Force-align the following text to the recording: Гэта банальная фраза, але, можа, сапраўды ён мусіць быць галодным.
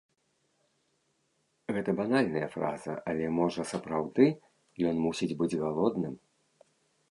Гэта 1.77 1.89
банальная 1.99 2.47
фраза, 2.55 2.93
але, 3.13 3.29
можа, 3.41 3.61
сапраўды 3.73 4.25
ён 4.93 5.05
мусіць 5.07 5.31
быць 5.43 5.53
галодным. 5.63 6.17